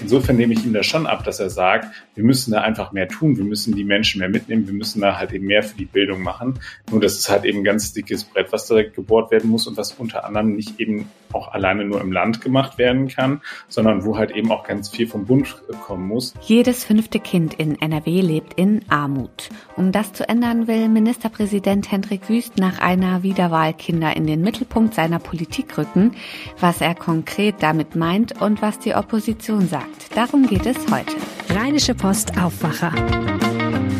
[0.00, 3.08] Insofern nehme ich ihm das schon ab, dass er sagt, wir müssen da einfach mehr
[3.08, 5.84] tun, wir müssen die Menschen mehr mitnehmen, wir müssen da halt eben mehr für die
[5.84, 6.58] Bildung machen.
[6.90, 9.76] Nur das ist halt eben ein ganz dickes Brett, was da gebohrt werden muss und
[9.76, 14.16] was unter anderem nicht eben auch alleine nur im Land gemacht werden kann, sondern wo
[14.16, 16.34] halt eben auch ganz viel vom Bund kommen muss.
[16.42, 19.48] Jedes fünfte Kind in NRW lebt in Armut.
[19.76, 24.94] Um das zu ändern, will Ministerpräsident Hendrik Wüst nach einer Wiederwahl Kinder in den Mittelpunkt
[24.94, 26.12] seiner Politik rücken.
[26.60, 31.14] Was er konkret damit meint und was die Opposition sagt, darum geht es heute.
[31.50, 32.92] Rheinische Post Aufwacher.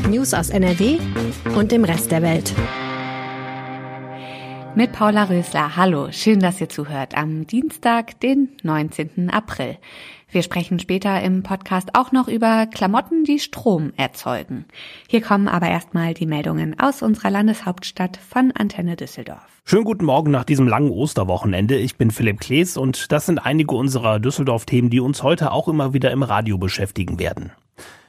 [0.09, 0.98] News aus NRW
[1.56, 2.52] und dem Rest der Welt.
[4.74, 5.76] Mit Paula Rösler.
[5.76, 9.28] Hallo, schön, dass ihr zuhört am Dienstag, den 19.
[9.28, 9.76] April.
[10.30, 14.64] Wir sprechen später im Podcast auch noch über Klamotten, die Strom erzeugen.
[15.08, 19.60] Hier kommen aber erstmal die Meldungen aus unserer Landeshauptstadt von Antenne Düsseldorf.
[19.66, 21.76] Schönen guten Morgen nach diesem langen Osterwochenende.
[21.76, 25.92] Ich bin Philipp Klees und das sind einige unserer Düsseldorf-Themen, die uns heute auch immer
[25.92, 27.52] wieder im Radio beschäftigen werden.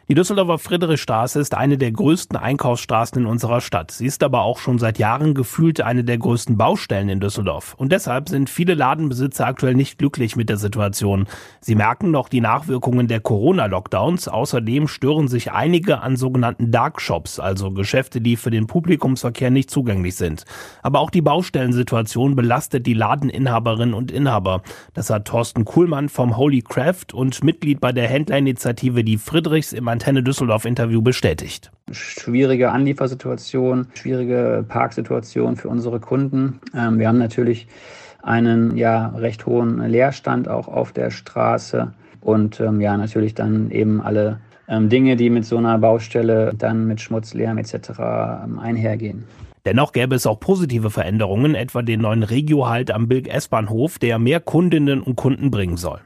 [0.09, 3.91] Die Düsseldorfer Friedrichstraße ist eine der größten Einkaufsstraßen in unserer Stadt.
[3.91, 7.73] Sie ist aber auch schon seit Jahren gefühlt eine der größten Baustellen in Düsseldorf.
[7.75, 11.25] Und deshalb sind viele Ladenbesitzer aktuell nicht glücklich mit der Situation.
[11.61, 14.27] Sie merken noch die Nachwirkungen der Corona-Lockdowns.
[14.27, 19.71] Außerdem stören sich einige an sogenannten Dark Shops, also Geschäfte, die für den Publikumsverkehr nicht
[19.71, 20.43] zugänglich sind.
[20.81, 24.63] Aber auch die Baustellensituation belastet die Ladeninhaberinnen und Inhaber.
[24.93, 29.92] Das hat Thorsten Kuhlmann vom Holy Craft und Mitglied bei der Händlerinitiative Die Friedrichs im
[29.93, 31.71] Antenne Düsseldorf Interview bestätigt.
[31.91, 36.59] Schwierige Anliefersituation, schwierige Parksituation für unsere Kunden.
[36.75, 37.67] Ähm, wir haben natürlich
[38.23, 44.01] einen ja recht hohen Leerstand auch auf der Straße und ähm, ja natürlich dann eben
[44.01, 47.75] alle ähm, Dinge, die mit so einer Baustelle dann mit Schmutz, Lärm etc.
[47.99, 49.25] Ähm, einhergehen.
[49.65, 55.01] Dennoch gäbe es auch positive Veränderungen, etwa den neuen Regio-Halt am Bilk-S-Bahnhof, der mehr Kundinnen
[55.01, 56.01] und Kunden bringen soll.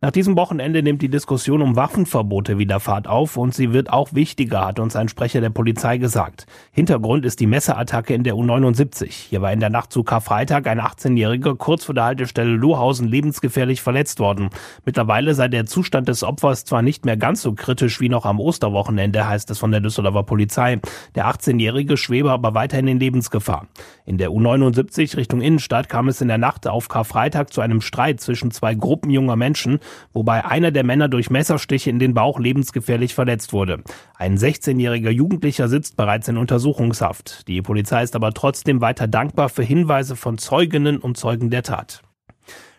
[0.00, 4.14] Nach diesem Wochenende nimmt die Diskussion um Waffenverbote wieder Fahrt auf und sie wird auch
[4.14, 6.46] wichtiger, hat uns ein Sprecher der Polizei gesagt.
[6.70, 9.10] Hintergrund ist die Messerattacke in der U79.
[9.10, 13.82] Hier war in der Nacht zu Karfreitag ein 18-Jähriger kurz vor der Haltestelle Lohausen lebensgefährlich
[13.82, 14.50] verletzt worden.
[14.84, 18.38] Mittlerweile sei der Zustand des Opfers zwar nicht mehr ganz so kritisch wie noch am
[18.38, 20.78] Osterwochenende, heißt es von der Düsseldorfer Polizei.
[21.16, 23.66] Der 18-Jährige schwebe aber weiterhin in Lebensgefahr.
[24.06, 28.20] In der U79 Richtung Innenstadt kam es in der Nacht auf Karfreitag zu einem Streit
[28.20, 29.80] zwischen zwei Gruppen junger Menschen
[30.12, 33.82] wobei einer der Männer durch Messerstiche in den Bauch lebensgefährlich verletzt wurde.
[34.16, 37.46] Ein 16-jähriger Jugendlicher sitzt bereits in Untersuchungshaft.
[37.48, 42.02] Die Polizei ist aber trotzdem weiter dankbar für Hinweise von Zeuginnen und Zeugen der Tat.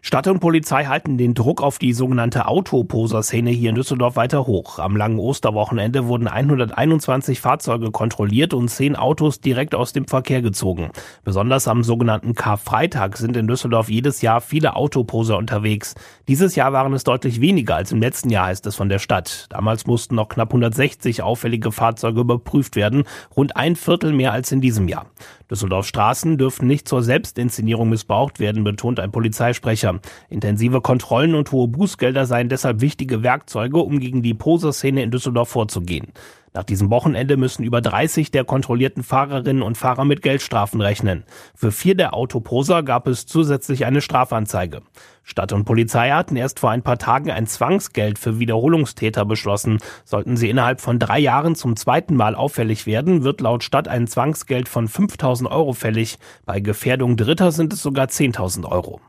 [0.01, 4.79] Stadt und Polizei halten den Druck auf die sogenannte Autoposer-Szene hier in Düsseldorf weiter hoch.
[4.79, 10.91] Am langen Osterwochenende wurden 121 Fahrzeuge kontrolliert und 10 Autos direkt aus dem Verkehr gezogen.
[11.25, 15.95] Besonders am sogenannten Karfreitag sind in Düsseldorf jedes Jahr viele Autoposer unterwegs.
[16.29, 19.47] Dieses Jahr waren es deutlich weniger als im letzten Jahr, heißt es von der Stadt.
[19.49, 23.03] Damals mussten noch knapp 160 auffällige Fahrzeuge überprüft werden,
[23.35, 25.07] rund ein Viertel mehr als in diesem Jahr.
[25.51, 29.88] Düsseldorf Straßen dürfen nicht zur Selbstinszenierung missbraucht werden, betont ein Polizeisprecher.
[30.29, 35.49] Intensive Kontrollen und hohe Bußgelder seien deshalb wichtige Werkzeuge, um gegen die Poserszene in Düsseldorf
[35.49, 36.13] vorzugehen.
[36.53, 41.23] Nach diesem Wochenende müssen über 30 der kontrollierten Fahrerinnen und Fahrer mit Geldstrafen rechnen.
[41.53, 44.81] Für vier der Autoposer gab es zusätzlich eine Strafanzeige.
[45.23, 49.77] Stadt und Polizei hatten erst vor ein paar Tagen ein Zwangsgeld für Wiederholungstäter beschlossen.
[50.05, 54.07] Sollten sie innerhalb von drei Jahren zum zweiten Mal auffällig werden, wird laut Stadt ein
[54.07, 56.17] Zwangsgeld von 5000 Euro fällig.
[56.45, 59.01] Bei Gefährdung Dritter sind es sogar 10.000 Euro.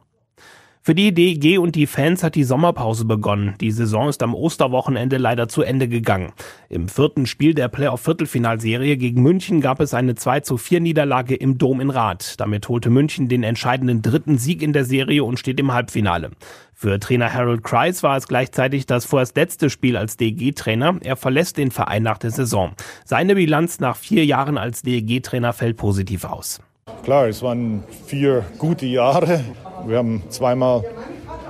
[0.82, 3.54] Für die DEG und die Fans hat die Sommerpause begonnen.
[3.60, 6.32] Die Saison ist am Osterwochenende leider zu Ende gegangen.
[6.70, 11.58] Im vierten Spiel der Playoff-Viertelfinalserie gegen München gab es eine 2 zu 4 Niederlage im
[11.58, 12.40] Dom in Rath.
[12.40, 16.30] Damit holte München den entscheidenden dritten Sieg in der Serie und steht im Halbfinale.
[16.72, 20.96] Für Trainer Harold Kreis war es gleichzeitig das vorerst letzte Spiel als DEG-Trainer.
[21.02, 22.72] Er verlässt den Verein nach der Saison.
[23.04, 26.62] Seine Bilanz nach vier Jahren als DEG-Trainer fällt positiv aus.
[27.04, 29.44] Klar, es waren vier gute Jahre.
[29.86, 30.84] Wir haben zweimal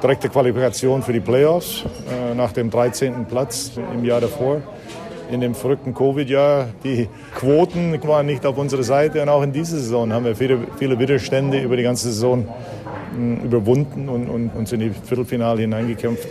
[0.02, 3.26] direkte Qualifikation für die Playoffs äh, nach dem 13.
[3.26, 4.62] Platz im Jahr davor.
[5.30, 9.76] In dem verrückten Covid-Jahr, die Quoten waren nicht auf unserer Seite und auch in dieser
[9.76, 12.48] Saison haben wir viele, viele Widerstände über die ganze Saison
[13.16, 16.26] mh, überwunden und, und uns in die Viertelfinale hineingekämpft.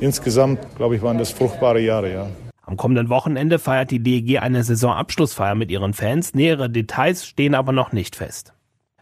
[0.00, 2.26] Insgesamt, glaube ich, waren das fruchtbare Jahre, ja.
[2.62, 6.34] Am kommenden Wochenende feiert die DEG eine Saisonabschlussfeier mit ihren Fans.
[6.34, 8.52] Nähere Details stehen aber noch nicht fest.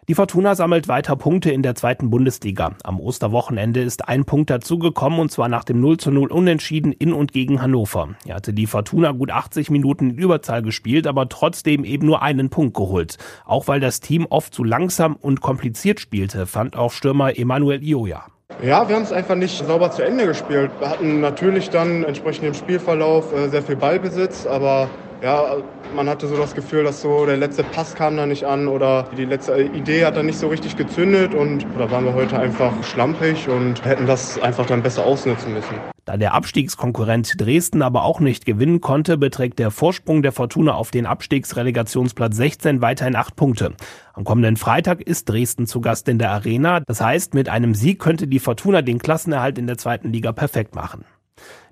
[0.08, 2.72] Die Fortuna sammelt weiter Punkte in der zweiten Bundesliga.
[2.82, 7.12] Am Osterwochenende ist ein Punkt dazugekommen und zwar nach dem 0 zu 0 Unentschieden in
[7.12, 8.14] und gegen Hannover.
[8.24, 12.48] Hier hatte die Fortuna gut 80 Minuten in Überzahl gespielt, aber trotzdem eben nur einen
[12.48, 13.18] Punkt geholt.
[13.44, 18.24] Auch weil das Team oft zu langsam und kompliziert spielte, fand auch Stürmer Emanuel Ioja.
[18.62, 20.70] Ja, wir haben es einfach nicht sauber zu Ende gespielt.
[20.78, 24.88] Wir hatten natürlich dann entsprechend im Spielverlauf äh, sehr viel Ballbesitz, aber
[25.22, 25.56] ja,
[25.94, 29.08] man hatte so das Gefühl, dass so der letzte Pass kam da nicht an oder
[29.16, 32.72] die letzte Idee hat dann nicht so richtig gezündet und da waren wir heute einfach
[32.84, 35.74] schlampig und hätten das einfach dann besser ausnutzen müssen.
[36.04, 40.90] Da der Abstiegskonkurrent Dresden aber auch nicht gewinnen konnte, beträgt der Vorsprung der Fortuna auf
[40.90, 43.74] den Abstiegsrelegationsplatz 16 weiterhin acht Punkte.
[44.14, 46.80] Am kommenden Freitag ist Dresden zu Gast in der Arena.
[46.80, 50.74] Das heißt, mit einem Sieg könnte die Fortuna den Klassenerhalt in der zweiten Liga perfekt
[50.74, 51.04] machen.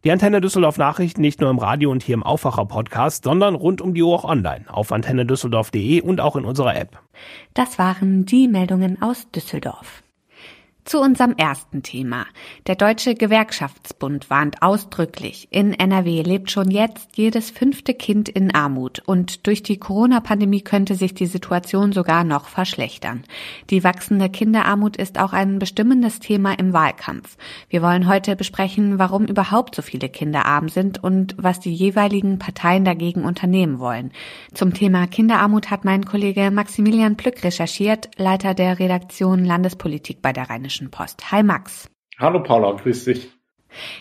[0.05, 3.81] Die Antenne Düsseldorf Nachrichten nicht nur im Radio und hier im Aufwacher Podcast, sondern rund
[3.81, 7.01] um die Uhr auch online auf antennedüsseldorf.de und auch in unserer App.
[7.55, 10.03] Das waren die Meldungen aus Düsseldorf.
[10.87, 12.27] Zu unserem ersten Thema.
[12.69, 19.03] Der Deutsche Gewerkschaftsbund warnt ausdrücklich, in NRW lebt schon jetzt jedes fünfte Kind in Armut
[19.05, 23.25] und durch die Corona-Pandemie könnte sich die Situation sogar noch verschlechtern.
[23.69, 27.37] Die wachsende Kinderarmut ist auch ein bestimmendes Thema im Wahlkampf.
[27.69, 32.39] Wir wollen heute besprechen, warum überhaupt so viele Kinder arm sind und was die jeweiligen
[32.39, 34.13] Parteien dagegen unternehmen wollen.
[34.55, 40.49] Zum Thema Kinderarmut hat mein Kollege Maximilian Plück recherchiert, Leiter der Redaktion Landespolitik bei der
[40.49, 41.33] Rheinischen Rheinischen Post.
[41.33, 41.89] Hi Max.
[42.19, 43.33] Hallo Paula, grüß dich.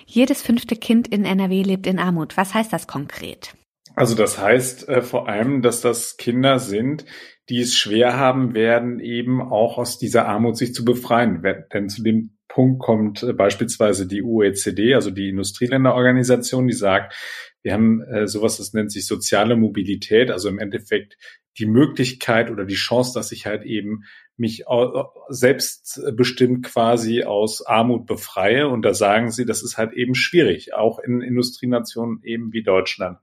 [0.06, 2.36] Jedes fünfte Kind in NRW lebt in Armut.
[2.36, 3.56] Was heißt das konkret?
[3.96, 7.06] Also das heißt äh, vor allem, dass das Kinder sind,
[7.48, 11.42] die es schwer haben werden, eben auch aus dieser Armut sich zu befreien.
[11.74, 17.14] Denn zu dem Punkt kommt äh, beispielsweise die OECD, also die Industrieländerorganisation, die sagt,
[17.64, 21.18] wir haben äh, sowas, das nennt sich soziale Mobilität, also im Endeffekt
[21.60, 24.04] die Möglichkeit oder die Chance, dass ich halt eben
[24.38, 24.64] mich
[25.30, 28.70] selbstbestimmt quasi aus Armut befreie.
[28.70, 33.20] Und da sagen sie, das ist halt eben schwierig, auch in Industrienationen eben wie Deutschland.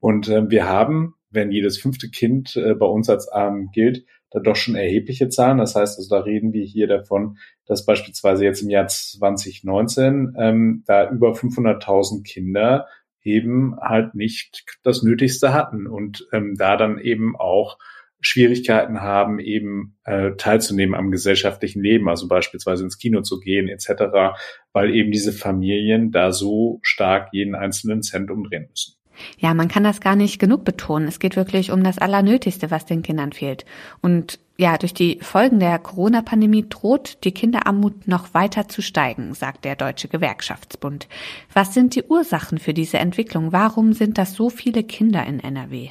[0.00, 4.40] Und äh, wir haben, wenn jedes fünfte Kind äh, bei uns als arm gilt, da
[4.40, 5.58] doch schon erhebliche Zahlen.
[5.58, 10.84] Das heißt, also da reden wir hier davon, dass beispielsweise jetzt im Jahr 2019 ähm,
[10.86, 12.86] da über 500.000 Kinder
[13.22, 17.78] eben halt nicht das Nötigste hatten und ähm, da dann eben auch
[18.20, 24.36] Schwierigkeiten haben, eben äh, teilzunehmen am gesellschaftlichen Leben, also beispielsweise ins Kino zu gehen etc.,
[24.72, 28.96] weil eben diese Familien da so stark jeden einzelnen Cent umdrehen müssen.
[29.38, 31.08] Ja, man kann das gar nicht genug betonen.
[31.08, 33.64] Es geht wirklich um das Allernötigste, was den Kindern fehlt.
[34.00, 39.64] Und ja, durch die Folgen der Corona-Pandemie droht die Kinderarmut noch weiter zu steigen, sagt
[39.64, 41.08] der Deutsche Gewerkschaftsbund.
[41.52, 43.52] Was sind die Ursachen für diese Entwicklung?
[43.52, 45.90] Warum sind das so viele Kinder in NRW?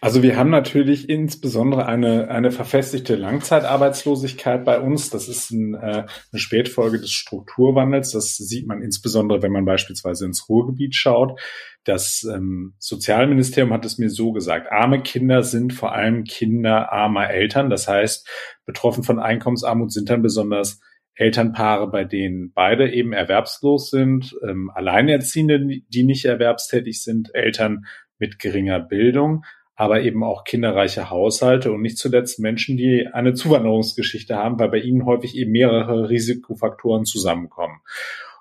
[0.00, 5.10] Also wir haben natürlich insbesondere eine, eine verfestigte Langzeitarbeitslosigkeit bei uns.
[5.10, 8.12] Das ist ein, äh, eine Spätfolge des Strukturwandels.
[8.12, 11.40] Das sieht man insbesondere, wenn man beispielsweise ins Ruhrgebiet schaut.
[11.84, 14.70] Das ähm, Sozialministerium hat es mir so gesagt.
[14.70, 17.70] Arme Kinder sind vor allem Kinder armer Eltern.
[17.70, 18.28] Das heißt,
[18.66, 20.80] betroffen von Einkommensarmut sind dann besonders
[21.14, 27.86] Elternpaare, bei denen beide eben erwerbslos sind, ähm, Alleinerziehende, die nicht erwerbstätig sind, Eltern
[28.18, 29.44] mit geringer Bildung,
[29.74, 34.78] aber eben auch kinderreiche Haushalte und nicht zuletzt Menschen, die eine Zuwanderungsgeschichte haben, weil bei
[34.78, 37.80] ihnen häufig eben mehrere Risikofaktoren zusammenkommen.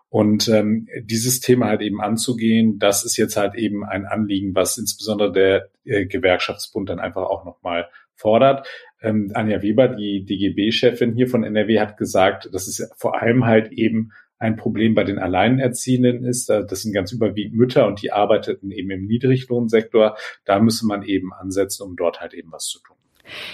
[0.10, 4.78] Und ähm, dieses Thema halt eben anzugehen, das ist jetzt halt eben ein Anliegen, was
[4.78, 8.68] insbesondere der äh, Gewerkschaftsbund dann einfach auch nochmal fordert.
[9.02, 13.72] Ähm, Anja Weber, die DGB-Chefin hier von NRW, hat gesagt, dass es vor allem halt
[13.72, 16.50] eben ein Problem bei den Alleinerziehenden ist.
[16.50, 20.16] Das sind ganz überwiegend Mütter und die arbeiteten eben im Niedriglohnsektor.
[20.46, 22.98] Da müsse man eben ansetzen, um dort halt eben was zu tun.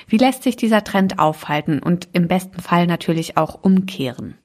[0.08, 4.36] Wie lässt sich dieser Trend aufhalten und im besten Fall natürlich auch umkehren?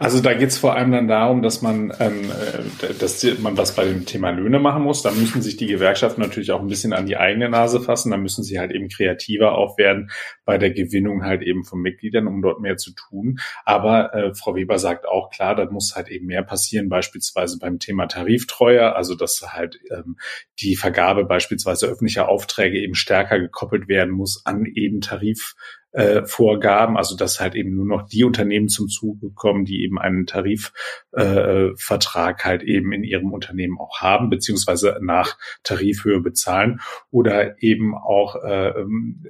[0.00, 3.76] Also da geht es vor allem dann darum, dass man, ähm, äh, dass man was
[3.76, 5.02] bei dem Thema Löhne machen muss.
[5.02, 8.10] Da müssen sich die Gewerkschaften natürlich auch ein bisschen an die eigene Nase fassen.
[8.10, 10.10] Da müssen sie halt eben kreativer auch werden
[10.44, 13.38] bei der Gewinnung halt eben von Mitgliedern, um dort mehr zu tun.
[13.64, 17.78] Aber äh, Frau Weber sagt auch klar, da muss halt eben mehr passieren, beispielsweise beim
[17.78, 20.16] Thema Tariftreue, also dass halt ähm,
[20.58, 25.54] die Vergabe beispielsweise öffentlicher Aufträge eben stärker gekoppelt werden muss an eben Tarif
[25.92, 29.98] äh, Vorgaben, also dass halt eben nur noch die Unternehmen zum Zuge kommen, die eben
[29.98, 36.80] einen Tarifvertrag äh, halt eben in ihrem Unternehmen auch haben, beziehungsweise nach Tarifhöhe bezahlen
[37.10, 39.26] oder eben auch, äh, ähm,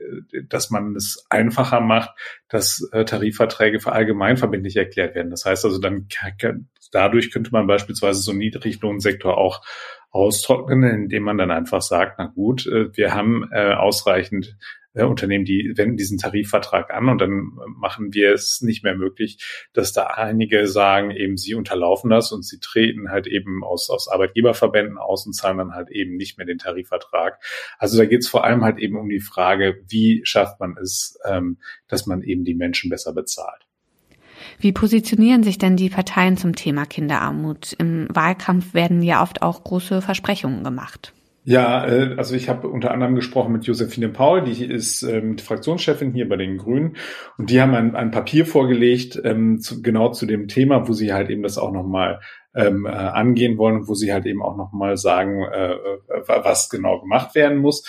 [0.48, 2.10] dass man es einfacher macht,
[2.48, 5.30] dass äh, Tarifverträge für allgemeinverbindlich erklärt werden.
[5.30, 6.06] Das heißt also, dann
[6.92, 9.62] dadurch könnte man beispielsweise so einen Niedriglohnsektor auch
[10.10, 14.56] austrocknen, indem man dann einfach sagt, na gut, äh, wir haben äh, ausreichend
[14.94, 19.38] äh, Unternehmen, die wenden diesen Tarifvertrag an und dann machen wir es nicht mehr möglich,
[19.72, 24.08] dass da einige sagen, eben sie unterlaufen das und sie treten halt eben aus, aus
[24.08, 27.42] Arbeitgeberverbänden aus und zahlen dann halt eben nicht mehr den Tarifvertrag.
[27.78, 31.18] Also da geht es vor allem halt eben um die Frage, wie schafft man es,
[31.24, 31.58] ähm,
[31.88, 33.66] dass man eben die Menschen besser bezahlt.
[34.58, 37.72] Wie positionieren sich denn die Parteien zum Thema Kinderarmut?
[37.78, 41.12] Im Wahlkampf werden ja oft auch große Versprechungen gemacht.
[41.44, 46.12] Ja, äh, also ich habe unter anderem gesprochen mit Josephine Paul, die ist ähm, Fraktionschefin
[46.12, 46.96] hier bei den Grünen
[47.36, 51.12] und die haben ein, ein Papier vorgelegt, ähm, zu, genau zu dem Thema, wo sie
[51.12, 52.20] halt eben das auch nochmal
[52.54, 56.68] ähm, äh, angehen wollen und wo sie halt eben auch nochmal sagen, äh, äh, was
[56.68, 57.84] genau gemacht werden muss.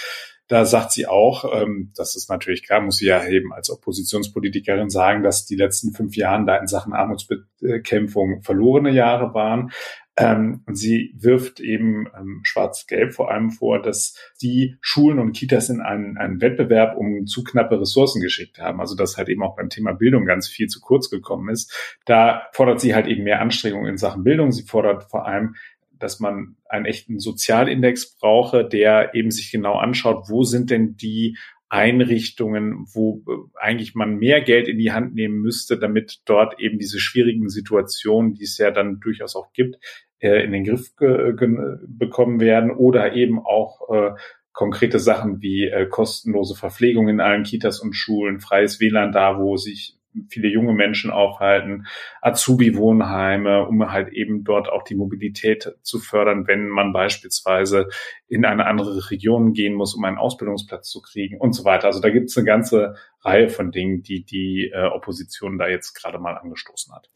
[0.48, 4.90] Da sagt sie auch, ähm, das ist natürlich klar, muss sie ja eben als Oppositionspolitikerin
[4.90, 9.72] sagen, dass die letzten fünf Jahre da in Sachen Armutsbekämpfung verlorene Jahre waren.
[10.16, 15.70] Ähm, und sie wirft eben ähm, Schwarz-Gelb vor allem vor, dass die Schulen und Kitas
[15.70, 18.80] in einen, einen Wettbewerb um zu knappe Ressourcen geschickt haben.
[18.80, 21.98] Also dass halt eben auch beim Thema Bildung ganz viel zu kurz gekommen ist.
[22.06, 24.52] Da fordert sie halt eben mehr Anstrengungen in Sachen Bildung.
[24.52, 25.56] Sie fordert vor allem
[26.04, 31.38] dass man einen echten Sozialindex brauche, der eben sich genau anschaut, wo sind denn die
[31.74, 36.78] Einrichtungen, wo äh, eigentlich man mehr Geld in die Hand nehmen müsste, damit dort eben
[36.78, 39.78] diese schwierigen Situationen, die es ja dann durchaus auch gibt,
[40.20, 44.12] äh, in den Griff bekommen werden oder eben auch äh,
[44.52, 49.98] konkrete Sachen wie kostenlose Verpflegung in allen Kitas und Schulen, freies WLAN da, wo sich
[50.30, 51.86] viele junge Menschen aufhalten,
[52.22, 57.88] Azubi-Wohnheime, um halt eben dort auch die Mobilität zu fördern, wenn man beispielsweise
[58.28, 61.88] in eine andere Region gehen muss, um einen Ausbildungsplatz zu kriegen und so weiter.
[61.88, 65.94] Also da gibt es eine ganze Reihe von Dingen, die die äh, Opposition da jetzt
[65.94, 67.10] gerade mal angestoßen hat.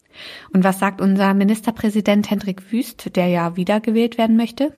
[0.52, 4.76] Und was sagt unser Ministerpräsident Hendrik Wüst, der ja wiedergewählt werden möchte?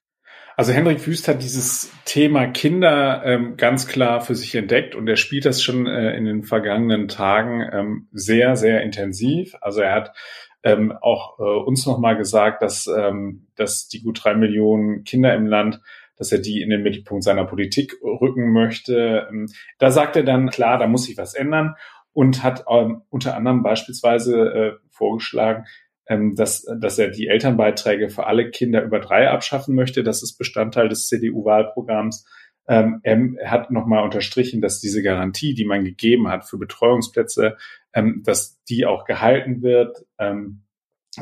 [0.60, 5.16] Also Hendrik Wüst hat dieses Thema Kinder ähm, ganz klar für sich entdeckt und er
[5.16, 9.54] spielt das schon äh, in den vergangenen Tagen ähm, sehr, sehr intensiv.
[9.62, 10.14] Also er hat
[10.62, 15.46] ähm, auch äh, uns nochmal gesagt, dass, ähm, dass die gut drei Millionen Kinder im
[15.46, 15.80] Land
[16.18, 19.28] dass er die in den Mittelpunkt seiner Politik rücken möchte.
[19.30, 19.48] Ähm,
[19.78, 21.76] da sagt er dann, klar, da muss sich was ändern
[22.12, 25.64] und hat ähm, unter anderem beispielsweise äh, vorgeschlagen,
[26.10, 30.02] ähm, dass, dass er die Elternbeiträge für alle Kinder über drei abschaffen möchte.
[30.02, 32.26] Das ist Bestandteil des CDU-Wahlprogramms.
[32.68, 37.56] Ähm, er hat nochmal unterstrichen, dass diese Garantie, die man gegeben hat für Betreuungsplätze,
[37.94, 40.64] ähm, dass die auch gehalten wird, ähm,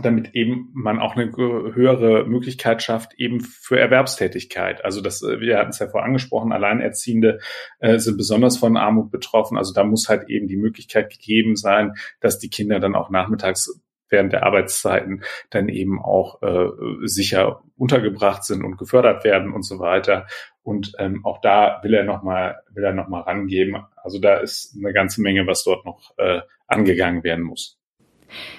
[0.03, 4.85] damit eben man auch eine höhere Möglichkeit schafft, eben für Erwerbstätigkeit.
[4.87, 7.41] Also das, äh, wir hatten es ja vorher angesprochen, Alleinerziehende
[7.81, 9.59] äh, sind besonders von Armut betroffen.
[9.59, 13.83] Also da muss halt eben die Möglichkeit gegeben sein, dass die Kinder dann auch nachmittags
[14.09, 16.69] während der Arbeitszeiten dann eben auch äh,
[17.05, 20.27] sicher untergebracht sind und gefördert werden und so weiter.
[20.63, 23.77] Und ähm, auch da will er noch mal will er noch mal rangeben.
[23.97, 27.79] Also da ist eine ganze Menge, was dort noch äh, angegangen werden muss.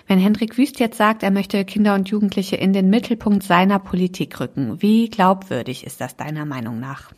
[0.07, 4.39] Wenn Hendrik Wüst jetzt sagt, er möchte Kinder und Jugendliche in den Mittelpunkt seiner Politik
[4.39, 7.11] rücken, wie glaubwürdig ist das deiner Meinung nach?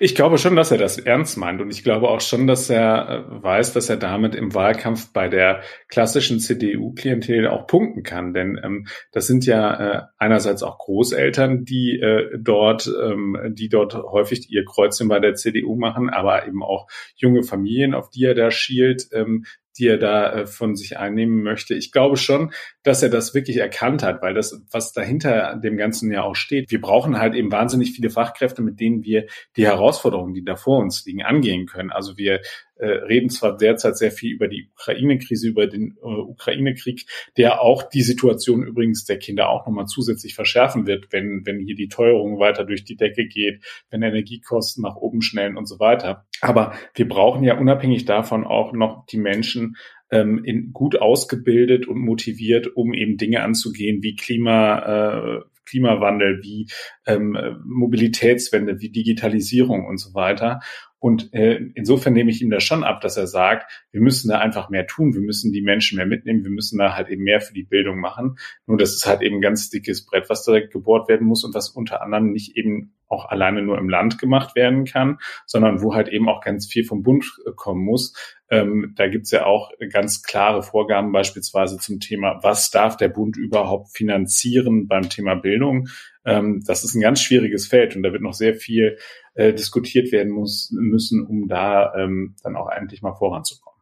[0.00, 3.08] Ich glaube schon, dass er das ernst meint und ich glaube auch schon, dass er
[3.08, 8.32] äh, weiß, dass er damit im Wahlkampf bei der klassischen CDU-Klientel auch punkten kann.
[8.32, 13.94] Denn ähm, das sind ja äh, einerseits auch Großeltern, die äh, dort, ähm, die dort
[13.94, 18.34] häufig ihr Kreuzchen bei der CDU machen, aber eben auch junge Familien, auf die er
[18.34, 19.44] da schielt, ähm,
[19.78, 21.74] die er da äh, von sich einnehmen möchte.
[21.74, 22.52] Ich glaube schon,
[22.82, 26.70] dass er das wirklich erkannt hat, weil das, was dahinter dem Ganzen ja auch steht,
[26.70, 30.78] wir brauchen halt eben wahnsinnig viele Fachkräfte, mit denen wir die Herausforderungen, die da vor
[30.78, 31.90] uns liegen, angehen können.
[31.90, 32.40] Also wir
[32.76, 37.06] äh, reden zwar derzeit sehr viel über die Ukraine-Krise, über den äh, Ukraine-Krieg,
[37.36, 41.74] der auch die Situation übrigens der Kinder auch nochmal zusätzlich verschärfen wird, wenn, wenn hier
[41.74, 46.26] die Teuerung weiter durch die Decke geht, wenn Energiekosten nach oben schnellen und so weiter.
[46.40, 49.76] Aber wir brauchen ja unabhängig davon auch noch die Menschen,
[50.10, 56.68] ähm, in, gut ausgebildet und motiviert, um eben Dinge anzugehen wie Klima, äh, Klimawandel, wie
[57.06, 60.60] ähm, Mobilitätswende, wie Digitalisierung und so weiter.
[60.98, 64.38] Und äh, insofern nehme ich ihm das schon ab, dass er sagt, wir müssen da
[64.38, 67.40] einfach mehr tun, wir müssen die Menschen mehr mitnehmen, wir müssen da halt eben mehr
[67.40, 68.38] für die Bildung machen.
[68.66, 71.54] Nur das ist halt eben ein ganz dickes Brett, was da gebohrt werden muss und
[71.54, 75.94] was unter anderem nicht eben auch alleine nur im Land gemacht werden kann, sondern wo
[75.94, 78.14] halt eben auch ganz viel vom Bund äh, kommen muss.
[78.48, 83.36] Ähm, da gibt's ja auch ganz klare Vorgaben beispielsweise zum Thema, was darf der Bund
[83.36, 85.88] überhaupt finanzieren beim Thema Bildung.
[86.24, 88.98] Ähm, das ist ein ganz schwieriges Feld und da wird noch sehr viel
[89.36, 93.76] äh, diskutiert werden muss, müssen, um da ähm, dann auch endlich mal voranzukommen.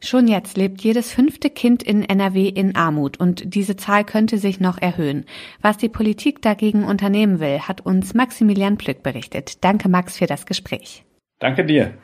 [0.00, 4.60] Schon jetzt lebt jedes fünfte Kind in NRW in Armut und diese Zahl könnte sich
[4.60, 5.24] noch erhöhen.
[5.60, 9.64] Was die Politik dagegen unternehmen will, hat uns Maximilian Plück berichtet.
[9.64, 11.04] Danke Max für das Gespräch.
[11.40, 11.94] Danke dir.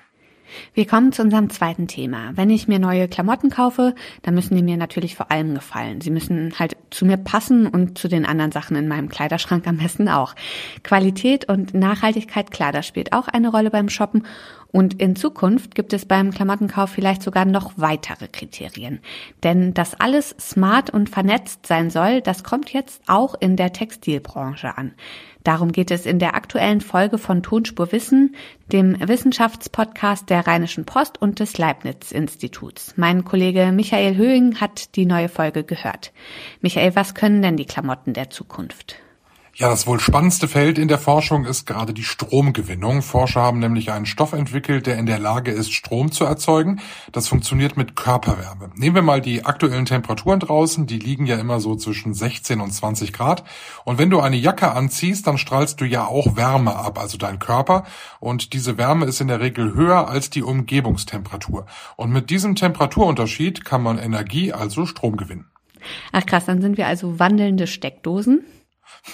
[0.74, 2.32] Wir kommen zu unserem zweiten Thema.
[2.34, 6.00] Wenn ich mir neue Klamotten kaufe, dann müssen die mir natürlich vor allem gefallen.
[6.00, 9.78] Sie müssen halt zu mir passen und zu den anderen Sachen in meinem Kleiderschrank am
[9.78, 10.34] besten auch.
[10.82, 14.26] Qualität und Nachhaltigkeit, klar, das spielt auch eine Rolle beim Shoppen.
[14.72, 19.00] Und in Zukunft gibt es beim Klamottenkauf vielleicht sogar noch weitere Kriterien.
[19.42, 24.76] Denn dass alles smart und vernetzt sein soll, das kommt jetzt auch in der Textilbranche
[24.76, 24.92] an.
[25.42, 28.36] Darum geht es in der aktuellen Folge von Tonspur Wissen,
[28.72, 32.94] dem Wissenschaftspodcast der Rheinischen Post und des Leibniz-Instituts.
[32.96, 36.12] Mein Kollege Michael Höhing hat die neue Folge gehört.
[36.60, 38.96] Michael, was können denn die Klamotten der Zukunft?
[39.60, 43.02] Ja, das wohl spannendste Feld in der Forschung ist gerade die Stromgewinnung.
[43.02, 46.80] Forscher haben nämlich einen Stoff entwickelt, der in der Lage ist, Strom zu erzeugen.
[47.12, 48.70] Das funktioniert mit Körperwärme.
[48.76, 50.86] Nehmen wir mal die aktuellen Temperaturen draußen.
[50.86, 53.44] Die liegen ja immer so zwischen 16 und 20 Grad.
[53.84, 57.38] Und wenn du eine Jacke anziehst, dann strahlst du ja auch Wärme ab, also dein
[57.38, 57.84] Körper.
[58.18, 61.66] Und diese Wärme ist in der Regel höher als die Umgebungstemperatur.
[61.96, 65.50] Und mit diesem Temperaturunterschied kann man Energie, also Strom gewinnen.
[66.12, 68.42] Ach krass, dann sind wir also wandelnde Steckdosen.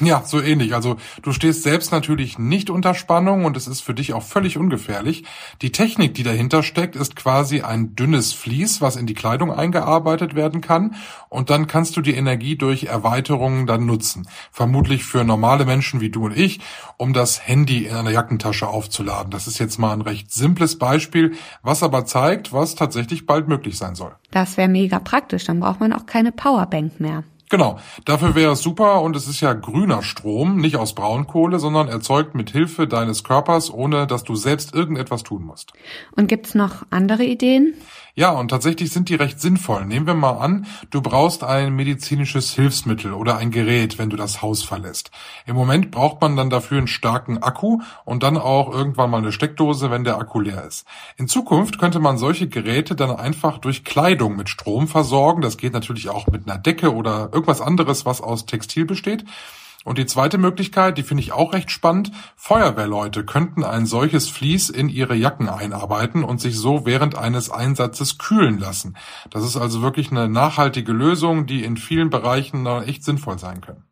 [0.00, 0.74] Ja, so ähnlich.
[0.74, 4.58] Also du stehst selbst natürlich nicht unter Spannung und es ist für dich auch völlig
[4.58, 5.24] ungefährlich.
[5.62, 10.34] Die Technik, die dahinter steckt, ist quasi ein dünnes Vlies, was in die Kleidung eingearbeitet
[10.34, 10.96] werden kann
[11.28, 14.28] und dann kannst du die Energie durch Erweiterungen dann nutzen.
[14.50, 16.60] Vermutlich für normale Menschen wie du und ich,
[16.96, 19.30] um das Handy in einer Jackentasche aufzuladen.
[19.30, 23.78] Das ist jetzt mal ein recht simples Beispiel, was aber zeigt, was tatsächlich bald möglich
[23.78, 24.14] sein soll.
[24.30, 27.24] Das wäre mega praktisch, dann braucht man auch keine Powerbank mehr.
[27.48, 31.88] Genau, dafür wäre es super und es ist ja grüner Strom, nicht aus Braunkohle, sondern
[31.88, 35.72] erzeugt mit Hilfe deines Körpers, ohne dass du selbst irgendetwas tun musst.
[36.16, 37.74] Und gibt's noch andere Ideen?
[38.18, 39.84] Ja, und tatsächlich sind die recht sinnvoll.
[39.84, 44.40] Nehmen wir mal an, du brauchst ein medizinisches Hilfsmittel oder ein Gerät, wenn du das
[44.40, 45.10] Haus verlässt.
[45.44, 49.32] Im Moment braucht man dann dafür einen starken Akku und dann auch irgendwann mal eine
[49.32, 50.86] Steckdose, wenn der Akku leer ist.
[51.18, 55.42] In Zukunft könnte man solche Geräte dann einfach durch Kleidung mit Strom versorgen.
[55.42, 59.26] Das geht natürlich auch mit einer Decke oder irgendwas anderes, was aus Textil besteht.
[59.86, 64.68] Und die zweite Möglichkeit, die finde ich auch recht spannend, Feuerwehrleute könnten ein solches Vlies
[64.68, 68.96] in ihre Jacken einarbeiten und sich so während eines Einsatzes kühlen lassen.
[69.30, 73.84] Das ist also wirklich eine nachhaltige Lösung, die in vielen Bereichen echt sinnvoll sein können.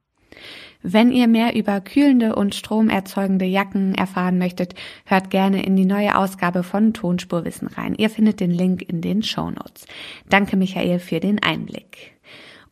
[0.82, 6.18] Wenn ihr mehr über kühlende und stromerzeugende Jacken erfahren möchtet, hört gerne in die neue
[6.18, 7.94] Ausgabe von Tonspurwissen rein.
[7.94, 9.86] Ihr findet den Link in den Show Notes.
[10.28, 12.13] Danke Michael für den Einblick.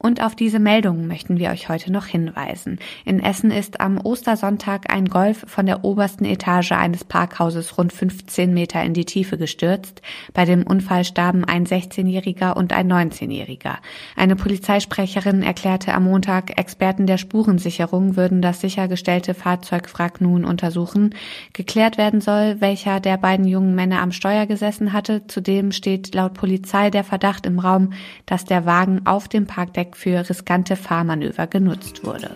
[0.02, 2.80] Und auf diese Meldungen möchten wir euch heute noch hinweisen.
[3.04, 8.52] In Essen ist am Ostersonntag ein Golf von der obersten Etage eines Parkhauses rund 15
[8.52, 10.02] Meter in die Tiefe gestürzt.
[10.34, 13.76] Bei dem Unfall starben ein 16-Jähriger und ein 19-Jähriger.
[14.16, 21.14] Eine Polizeisprecherin erklärte am Montag, Experten der Spurensicherung würden das sichergestellte Fahrzeugwrack nun untersuchen.
[21.52, 25.28] Geklärt werden soll, welcher der beiden jungen Männer am Steuer gesessen hatte.
[25.28, 27.92] Zudem steht laut Polizei der Verdacht im Raum,
[28.26, 32.30] dass der Wagen auf dem Parkdeck für riskante Fahrmanöver genutzt wurde.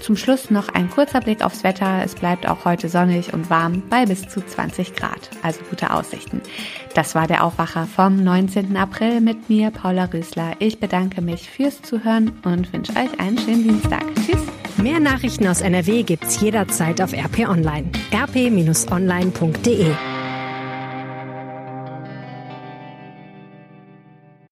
[0.00, 2.02] Zum Schluss noch ein kurzer Blick aufs Wetter.
[2.04, 5.30] Es bleibt auch heute sonnig und warm bei bis zu 20 Grad.
[5.42, 6.42] Also gute Aussichten.
[6.94, 8.76] Das war der Aufwacher vom 19.
[8.76, 10.56] April mit mir, Paula Rösler.
[10.58, 14.04] Ich bedanke mich fürs Zuhören und wünsche euch einen schönen Dienstag.
[14.16, 14.42] Tschüss.
[14.76, 17.90] Mehr Nachrichten aus NRW gibt's jederzeit auf RP Online.
[18.12, 19.94] rp-online.de